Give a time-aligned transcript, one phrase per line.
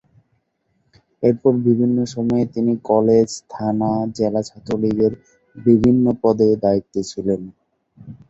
[1.23, 5.13] এরপর বিভিন্ন সময়ে তিনি কলেজ/থানা/জেলা ছাত্রলীগের
[5.57, 7.41] বিভিন্ন পদে দায়িত্বে ছিলেন।